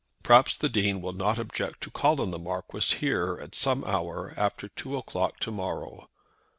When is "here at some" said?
2.97-3.83